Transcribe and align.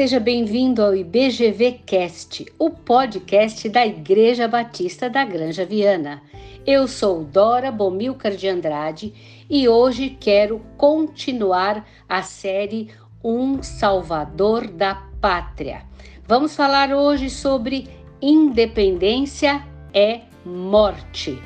Seja 0.00 0.18
bem-vindo 0.18 0.82
ao 0.82 0.96
IBGV 0.96 1.82
Cast, 1.84 2.46
o 2.58 2.70
podcast 2.70 3.68
da 3.68 3.86
Igreja 3.86 4.48
Batista 4.48 5.10
da 5.10 5.26
Granja 5.26 5.66
Viana. 5.66 6.22
Eu 6.66 6.88
sou 6.88 7.22
Dora 7.22 7.70
Bomilcar 7.70 8.34
de 8.34 8.48
Andrade 8.48 9.12
e 9.50 9.68
hoje 9.68 10.16
quero 10.18 10.62
continuar 10.78 11.86
a 12.08 12.22
série 12.22 12.88
Um 13.22 13.62
Salvador 13.62 14.68
da 14.68 14.94
Pátria. 15.20 15.82
Vamos 16.26 16.56
falar 16.56 16.94
hoje 16.94 17.28
sobre 17.28 17.86
independência 18.22 19.62
é 19.92 20.20
morte. 20.46 21.38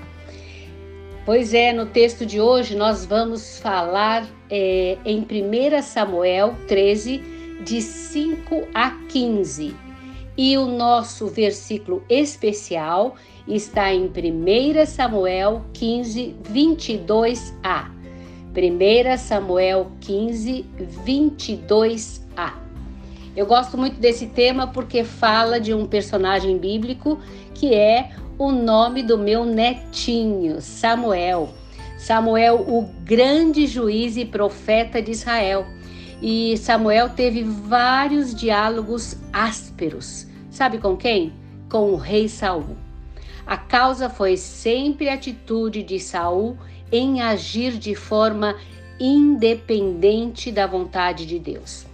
Pois 1.26 1.52
é, 1.52 1.72
no 1.72 1.86
texto 1.86 2.24
de 2.24 2.40
hoje 2.40 2.76
nós 2.76 3.04
vamos 3.04 3.58
falar 3.58 4.24
é, 4.48 4.96
em 5.04 5.22
1 5.22 5.82
Samuel 5.82 6.54
13, 6.68 7.33
de 7.62 7.80
5 7.80 8.68
a 8.74 8.90
15. 9.08 9.74
E 10.36 10.58
o 10.58 10.66
nosso 10.66 11.28
versículo 11.28 12.02
especial 12.08 13.14
está 13.46 13.92
em 13.92 14.06
1 14.06 14.86
Samuel 14.86 15.64
15, 15.72 16.34
22a. 16.42 17.90
1 18.56 19.18
Samuel 19.18 19.90
15, 20.00 20.64
22a. 21.06 22.52
Eu 23.36 23.46
gosto 23.46 23.76
muito 23.76 23.98
desse 24.00 24.26
tema 24.26 24.68
porque 24.68 25.02
fala 25.02 25.60
de 25.60 25.74
um 25.74 25.86
personagem 25.86 26.56
bíblico 26.56 27.18
que 27.52 27.74
é 27.74 28.10
o 28.38 28.50
nome 28.50 29.02
do 29.02 29.18
meu 29.18 29.44
netinho, 29.44 30.60
Samuel. 30.60 31.52
Samuel, 31.98 32.64
o 32.68 32.82
grande 33.04 33.66
juiz 33.66 34.16
e 34.16 34.24
profeta 34.24 35.00
de 35.00 35.12
Israel. 35.12 35.66
E 36.26 36.56
Samuel 36.56 37.10
teve 37.10 37.42
vários 37.42 38.34
diálogos 38.34 39.14
ásperos. 39.30 40.26
Sabe 40.50 40.78
com 40.78 40.96
quem? 40.96 41.34
Com 41.68 41.90
o 41.92 41.96
rei 41.96 42.30
Saul. 42.30 42.78
A 43.46 43.58
causa 43.58 44.08
foi 44.08 44.38
sempre 44.38 45.10
a 45.10 45.14
atitude 45.14 45.82
de 45.82 46.00
Saul 46.00 46.56
em 46.90 47.20
agir 47.20 47.72
de 47.72 47.94
forma 47.94 48.56
independente 48.98 50.50
da 50.50 50.66
vontade 50.66 51.26
de 51.26 51.38
Deus. 51.38 51.84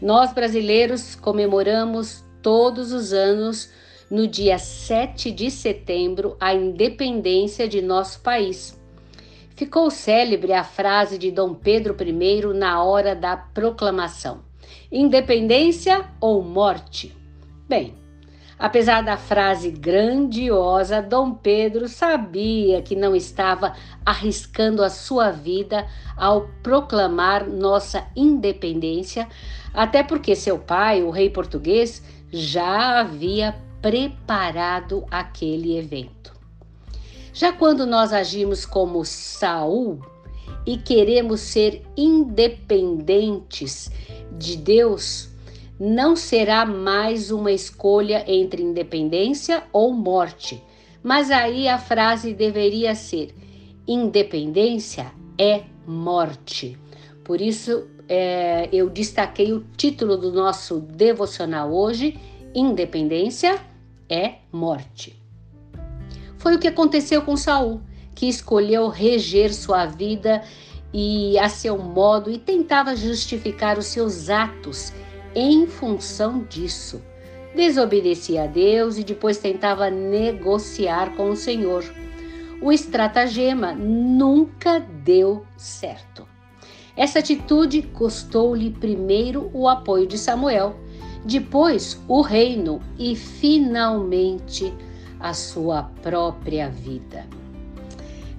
Nós 0.00 0.32
brasileiros 0.32 1.16
comemoramos 1.16 2.22
todos 2.40 2.92
os 2.92 3.12
anos, 3.12 3.72
no 4.08 4.28
dia 4.28 4.56
7 4.56 5.32
de 5.32 5.50
setembro, 5.50 6.36
a 6.38 6.54
independência 6.54 7.66
de 7.66 7.82
nosso 7.82 8.20
país. 8.20 8.77
Ficou 9.58 9.90
célebre 9.90 10.52
a 10.52 10.62
frase 10.62 11.18
de 11.18 11.32
Dom 11.32 11.52
Pedro 11.52 11.96
I 12.00 12.56
na 12.56 12.80
hora 12.80 13.16
da 13.16 13.36
proclamação: 13.36 14.42
independência 14.88 16.08
ou 16.20 16.44
morte? 16.44 17.12
Bem, 17.68 17.92
apesar 18.56 19.02
da 19.02 19.16
frase 19.16 19.72
grandiosa, 19.72 21.02
Dom 21.02 21.34
Pedro 21.34 21.88
sabia 21.88 22.80
que 22.82 22.94
não 22.94 23.16
estava 23.16 23.74
arriscando 24.06 24.80
a 24.80 24.88
sua 24.88 25.32
vida 25.32 25.88
ao 26.16 26.42
proclamar 26.62 27.44
nossa 27.44 28.06
independência, 28.14 29.26
até 29.74 30.04
porque 30.04 30.36
seu 30.36 30.60
pai, 30.60 31.02
o 31.02 31.10
rei 31.10 31.30
português, 31.30 32.00
já 32.30 33.00
havia 33.00 33.56
preparado 33.82 35.04
aquele 35.10 35.76
evento. 35.76 36.37
Já 37.38 37.52
quando 37.52 37.86
nós 37.86 38.12
agimos 38.12 38.66
como 38.66 39.04
Saul 39.04 40.00
e 40.66 40.76
queremos 40.76 41.40
ser 41.40 41.84
independentes 41.96 43.92
de 44.36 44.56
Deus, 44.56 45.28
não 45.78 46.16
será 46.16 46.66
mais 46.66 47.30
uma 47.30 47.52
escolha 47.52 48.24
entre 48.26 48.60
independência 48.60 49.62
ou 49.72 49.92
morte. 49.92 50.60
Mas 51.00 51.30
aí 51.30 51.68
a 51.68 51.78
frase 51.78 52.34
deveria 52.34 52.96
ser: 52.96 53.32
independência 53.86 55.12
é 55.38 55.62
morte. 55.86 56.76
Por 57.22 57.40
isso 57.40 57.86
é, 58.08 58.68
eu 58.72 58.90
destaquei 58.90 59.52
o 59.52 59.64
título 59.76 60.16
do 60.16 60.32
nosso 60.32 60.80
devocional 60.80 61.72
hoje: 61.72 62.18
Independência 62.52 63.64
é 64.08 64.38
morte. 64.50 65.27
Foi 66.38 66.54
o 66.54 66.58
que 66.58 66.68
aconteceu 66.68 67.22
com 67.22 67.36
Saul, 67.36 67.80
que 68.14 68.28
escolheu 68.28 68.88
reger 68.88 69.52
sua 69.52 69.86
vida 69.86 70.42
e 70.92 71.38
a 71.38 71.48
seu 71.48 71.76
modo 71.78 72.30
e 72.30 72.38
tentava 72.38 72.96
justificar 72.96 73.78
os 73.78 73.86
seus 73.86 74.30
atos 74.30 74.92
em 75.34 75.66
função 75.66 76.44
disso. 76.48 77.02
Desobedecia 77.54 78.44
a 78.44 78.46
Deus 78.46 78.98
e 78.98 79.04
depois 79.04 79.38
tentava 79.38 79.90
negociar 79.90 81.14
com 81.16 81.30
o 81.30 81.36
Senhor. 81.36 81.84
O 82.62 82.72
estratagema 82.72 83.72
nunca 83.72 84.80
deu 84.80 85.44
certo. 85.56 86.26
Essa 86.96 87.20
atitude 87.20 87.82
custou-lhe 87.82 88.70
primeiro 88.70 89.50
o 89.54 89.68
apoio 89.68 90.06
de 90.06 90.18
Samuel, 90.18 90.74
depois 91.24 92.00
o 92.08 92.20
reino 92.20 92.80
e 92.98 93.14
finalmente 93.14 94.74
a 95.20 95.34
sua 95.34 95.84
própria 96.02 96.68
vida. 96.68 97.26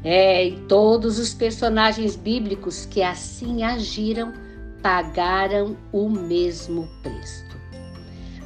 É, 0.03 0.47
e 0.47 0.57
todos 0.61 1.19
os 1.19 1.33
personagens 1.33 2.15
bíblicos 2.15 2.85
que 2.85 3.01
assim 3.01 3.63
agiram 3.63 4.33
pagaram 4.81 5.75
o 5.91 6.09
mesmo 6.09 6.87
preço. 7.03 7.49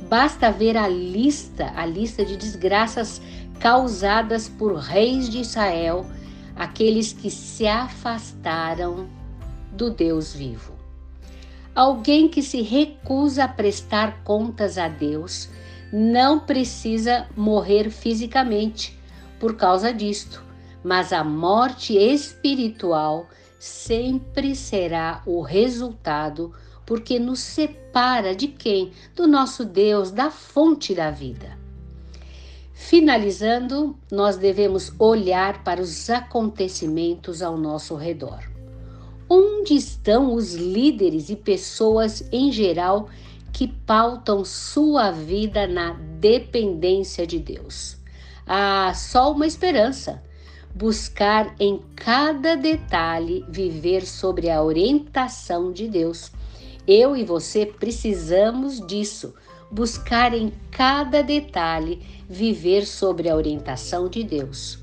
Basta 0.10 0.52
ver 0.52 0.78
a 0.78 0.88
lista, 0.88 1.72
a 1.76 1.86
lista 1.86 2.26
de 2.26 2.38
desgraças 2.38 3.22
causadas 3.60 4.50
por 4.50 4.76
reis 4.76 5.30
de 5.30 5.40
Israel, 5.40 6.06
aqueles 6.56 7.14
que 7.14 7.30
se 7.30 7.68
afastaram 7.68 9.08
do 9.72 9.90
Deus 9.90 10.34
vivo. 10.34 10.74
Alguém 11.74 12.28
que 12.28 12.44
se 12.44 12.62
recusa 12.62 13.46
a 13.46 13.48
prestar 13.48 14.24
contas 14.24 14.78
a 14.78 14.88
Deus 14.88 15.50
não 15.96 16.40
precisa 16.40 17.28
morrer 17.38 17.92
fisicamente 17.92 19.00
por 19.40 19.56
causa 19.56 19.94
disto, 19.94 20.44
mas 20.84 21.14
a 21.14 21.24
morte 21.24 21.96
espiritual 21.96 23.30
sempre 23.60 24.56
será 24.56 25.22
o 25.24 25.42
resultado 25.42 26.52
porque 26.84 27.20
nos 27.20 27.42
separa 27.42 28.36
de 28.36 28.48
quem? 28.48 28.92
Do 29.16 29.28
nosso 29.28 29.64
Deus, 29.64 30.10
da 30.10 30.32
fonte 30.32 30.96
da 30.96 31.12
vida. 31.12 31.60
Finalizando, 32.74 33.96
nós 34.12 34.36
devemos 34.36 34.92
olhar 34.98 35.64
para 35.64 35.80
os 35.80 36.10
acontecimentos 36.10 37.44
ao 37.44 37.56
nosso 37.56 37.96
redor. 37.96 38.40
Onde 39.30 39.76
estão 39.76 40.34
os 40.34 40.56
líderes 40.56 41.30
e 41.30 41.36
pessoas 41.36 42.28
em 42.32 42.52
geral 42.52 43.10
que 43.54 43.68
pautam 43.68 44.44
sua 44.44 45.12
vida 45.12 45.68
na 45.68 45.94
dependência 46.20 47.26
de 47.28 47.38
Deus. 47.38 47.96
Há 48.46 48.92
só 48.96 49.32
uma 49.32 49.46
esperança: 49.46 50.24
buscar 50.74 51.56
em 51.60 51.80
cada 51.96 52.56
detalhe 52.58 53.46
viver 53.48 54.06
sobre 54.06 54.50
a 54.50 54.62
orientação 54.62 55.72
de 55.72 55.88
Deus. 55.88 56.32
Eu 56.86 57.16
e 57.16 57.24
você 57.24 57.66
precisamos 57.66 58.86
disso, 58.86 59.34
buscar 59.72 60.34
em 60.34 60.52
cada 60.72 61.22
detalhe 61.22 62.02
viver 62.28 62.86
sobre 62.86 63.30
a 63.30 63.36
orientação 63.36 64.10
de 64.10 64.24
Deus. 64.24 64.80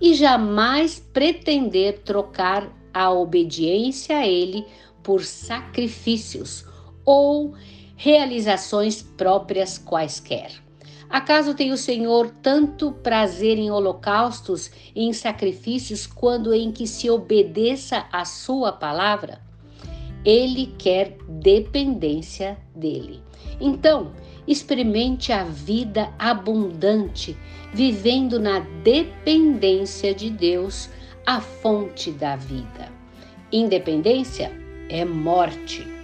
E 0.00 0.14
jamais 0.14 0.98
pretender 0.98 2.00
trocar 2.00 2.68
a 2.92 3.10
obediência 3.10 4.18
a 4.18 4.26
Ele 4.26 4.64
por 5.02 5.22
sacrifícios 5.22 6.64
ou 7.04 7.54
realizações 7.96 9.02
próprias 9.02 9.78
quaisquer. 9.78 10.52
Acaso 11.08 11.54
tem 11.54 11.72
o 11.72 11.76
Senhor 11.76 12.30
tanto 12.42 12.92
prazer 12.92 13.58
em 13.58 13.70
holocaustos 13.70 14.70
e 14.94 15.04
em 15.04 15.12
sacrifícios 15.12 16.06
quando 16.06 16.52
em 16.52 16.72
que 16.72 16.86
se 16.86 17.08
obedeça 17.08 18.06
a 18.12 18.24
sua 18.24 18.72
palavra? 18.72 19.40
Ele 20.24 20.74
quer 20.76 21.16
dependência 21.28 22.58
dele. 22.74 23.22
Então, 23.60 24.12
experimente 24.46 25.32
a 25.32 25.44
vida 25.44 26.12
abundante, 26.18 27.36
vivendo 27.72 28.40
na 28.40 28.58
dependência 28.82 30.12
de 30.12 30.28
Deus, 30.28 30.90
a 31.24 31.40
fonte 31.40 32.10
da 32.10 32.34
vida. 32.34 32.90
Independência 33.52 34.50
é 34.88 35.04
morte. 35.04 35.95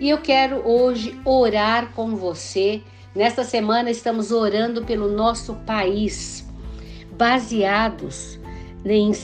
E 0.00 0.08
eu 0.08 0.16
quero 0.16 0.66
hoje 0.66 1.20
orar 1.26 1.92
com 1.92 2.16
você. 2.16 2.82
Nesta 3.14 3.44
semana 3.44 3.90
estamos 3.90 4.32
orando 4.32 4.82
pelo 4.82 5.12
nosso 5.12 5.56
país, 5.66 6.48
baseados 7.18 8.40
em 8.82 9.10
2 9.10 9.18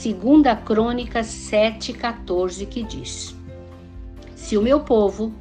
Crônicas 0.63 1.25
7,14, 1.25 2.67
que 2.67 2.83
diz: 2.83 3.35
Se 4.35 4.55
o 4.55 4.61
meu 4.61 4.81
povo, 4.81 5.33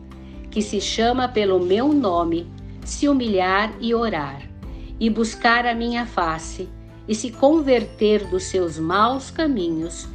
que 0.51 0.63
se 0.63 0.81
chama 0.81 1.29
pelo 1.29 1.61
meu 1.61 1.93
nome, 1.93 2.51
se 2.83 3.07
humilhar 3.07 3.75
e 3.79 3.95
orar, 3.95 4.41
e 4.99 5.11
buscar 5.11 5.67
a 5.67 5.75
minha 5.75 6.07
face, 6.07 6.67
e 7.07 7.15
se 7.15 7.31
converter 7.31 8.27
dos 8.29 8.45
seus 8.45 8.79
maus 8.79 9.31
caminhos, 9.31 10.09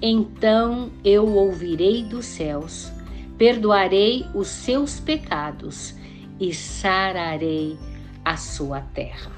então 0.00 0.92
eu 1.04 1.26
ouvirei 1.26 2.04
dos 2.04 2.26
céus, 2.26 2.92
perdoarei 3.38 4.26
os 4.34 4.48
seus 4.48 4.98
pecados 4.98 5.94
e 6.40 6.52
sararei 6.52 7.78
a 8.24 8.36
sua 8.36 8.80
terra. 8.80 9.32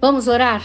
Vamos 0.00 0.26
orar? 0.26 0.62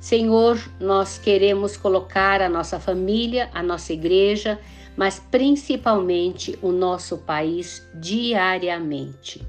Senhor, 0.00 0.58
nós 0.80 1.18
queremos 1.18 1.76
colocar 1.76 2.42
a 2.42 2.48
nossa 2.48 2.78
família, 2.78 3.48
a 3.54 3.62
nossa 3.62 3.92
igreja, 3.92 4.58
mas 4.96 5.18
principalmente 5.18 6.58
o 6.60 6.72
nosso 6.72 7.18
país 7.18 7.86
diariamente. 7.94 9.46